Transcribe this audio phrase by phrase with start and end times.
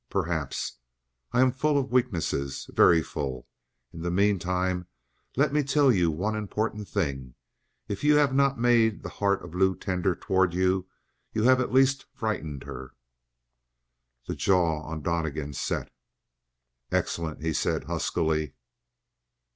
[0.09, 0.79] Perhaps.
[1.31, 2.67] I am full of weaknesses.
[2.73, 3.47] Very full.
[3.93, 4.87] In the meantime
[5.37, 7.35] let me tell you one important thing
[7.87, 10.87] if you have not made the heart of Lou tender toward you,
[11.33, 12.95] you have at least frightened her."
[14.25, 15.91] The jaw on Donnegan set.
[16.91, 18.55] "Excellent!" he said huskily.